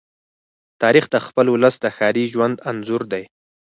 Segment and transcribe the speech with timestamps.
[0.81, 3.23] تاریخ د خپل ولس د ښاري ژوند انځور دی.